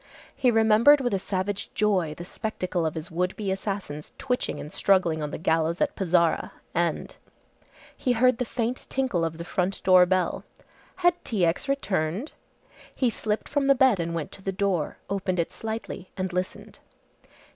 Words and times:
He 0.35 0.49
remembered 0.49 0.99
with 0.99 1.13
a 1.13 1.19
savage 1.19 1.71
joy 1.75 2.15
the 2.17 2.25
spectacle 2.25 2.87
of 2.87 2.95
his 2.95 3.11
would 3.11 3.35
be 3.35 3.51
assassins 3.51 4.13
twitching 4.17 4.59
and 4.59 4.73
struggling 4.73 5.21
on 5.21 5.29
the 5.29 5.37
gallows 5.37 5.79
at 5.79 5.95
Pezara 5.95 6.53
and 6.73 7.15
he 7.95 8.13
heard 8.13 8.39
the 8.39 8.43
faint 8.43 8.87
tinkle 8.89 9.23
of 9.23 9.37
the 9.37 9.45
front 9.45 9.83
door 9.83 10.07
bell. 10.07 10.43
Had 11.05 11.23
T. 11.23 11.45
X. 11.45 11.69
returned! 11.69 12.31
He 12.95 13.11
slipped 13.11 13.47
from 13.47 13.67
the 13.67 13.75
bed 13.75 13.99
and 13.99 14.15
went 14.15 14.31
to 14.31 14.41
the 14.41 14.51
door, 14.51 14.97
opened 15.07 15.37
it 15.37 15.53
slightly 15.53 16.09
and 16.17 16.33
listened. 16.33 16.79